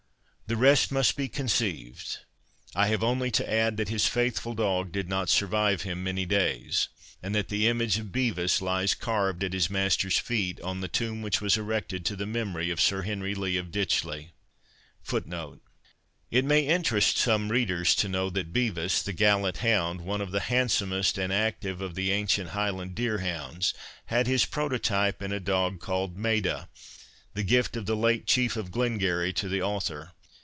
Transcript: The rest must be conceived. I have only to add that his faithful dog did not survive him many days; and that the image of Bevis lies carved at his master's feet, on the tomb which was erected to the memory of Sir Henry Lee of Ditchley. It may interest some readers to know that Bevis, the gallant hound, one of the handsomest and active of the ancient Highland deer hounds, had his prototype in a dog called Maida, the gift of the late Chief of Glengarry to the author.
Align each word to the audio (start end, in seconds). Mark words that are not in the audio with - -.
The 0.51 0.57
rest 0.57 0.91
must 0.91 1.15
be 1.15 1.29
conceived. 1.29 2.17
I 2.75 2.87
have 2.87 3.01
only 3.05 3.31
to 3.31 3.49
add 3.49 3.77
that 3.77 3.87
his 3.87 4.07
faithful 4.07 4.53
dog 4.53 4.91
did 4.91 5.07
not 5.07 5.29
survive 5.29 5.83
him 5.83 6.03
many 6.03 6.25
days; 6.25 6.89
and 7.23 7.33
that 7.33 7.47
the 7.47 7.69
image 7.69 7.97
of 7.97 8.11
Bevis 8.11 8.61
lies 8.61 8.93
carved 8.93 9.45
at 9.45 9.53
his 9.53 9.69
master's 9.69 10.17
feet, 10.19 10.59
on 10.59 10.81
the 10.81 10.89
tomb 10.89 11.21
which 11.21 11.39
was 11.39 11.55
erected 11.55 12.03
to 12.03 12.17
the 12.17 12.25
memory 12.25 12.69
of 12.69 12.81
Sir 12.81 13.03
Henry 13.03 13.33
Lee 13.33 13.55
of 13.55 13.71
Ditchley. 13.71 14.33
It 16.29 16.43
may 16.43 16.67
interest 16.67 17.15
some 17.17 17.47
readers 17.49 17.95
to 17.95 18.09
know 18.09 18.29
that 18.29 18.51
Bevis, 18.51 19.01
the 19.03 19.13
gallant 19.13 19.59
hound, 19.59 20.01
one 20.01 20.19
of 20.19 20.31
the 20.31 20.41
handsomest 20.41 21.17
and 21.17 21.31
active 21.31 21.79
of 21.79 21.95
the 21.95 22.11
ancient 22.11 22.49
Highland 22.49 22.93
deer 22.93 23.19
hounds, 23.19 23.73
had 24.07 24.27
his 24.27 24.43
prototype 24.43 25.21
in 25.21 25.31
a 25.31 25.39
dog 25.39 25.79
called 25.79 26.17
Maida, 26.17 26.67
the 27.35 27.43
gift 27.43 27.77
of 27.77 27.85
the 27.85 27.95
late 27.95 28.27
Chief 28.27 28.57
of 28.57 28.69
Glengarry 28.71 29.31
to 29.31 29.47
the 29.47 29.61
author. 29.61 30.11